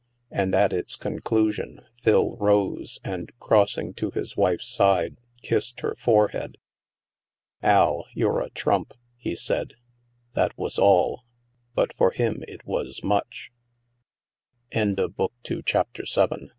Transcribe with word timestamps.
And, 0.31 0.55
at 0.55 0.73
its 0.73 0.95
conclusion, 0.95 1.81
Phil 2.01 2.35
rose 2.37 2.99
and 3.03 3.31
crossing 3.37 3.93
to 4.01 4.09
his 4.09 4.35
wife's 4.35 4.67
side, 4.67 5.17
kissed 5.43 5.81
her 5.81 5.93
forehead. 5.95 6.57
"Al, 7.61 8.07
you're 8.15 8.41
a 8.41 8.49
trump," 8.49 8.95
he 9.15 9.35
said. 9.35 9.75
That 10.33 10.57
was 10.57 10.79
all, 10.79 11.25
but 11.75 11.95
for 11.95 12.09
him 12.09 12.43
it 12.47 12.65
was 12.65 13.01
mudL 13.03 13.51
CHA 15.63 15.89